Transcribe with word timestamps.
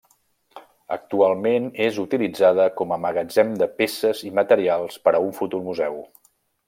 Actualment 0.95 1.67
és 1.87 1.99
utilitzada 2.03 2.65
com 2.79 2.95
a 2.95 2.99
magatzem 3.03 3.53
de 3.63 3.67
peces 3.83 4.25
i 4.29 4.33
material 4.41 4.89
per 5.05 5.15
a 5.19 5.21
un 5.27 5.37
futur 5.43 5.61
museu. 5.69 6.01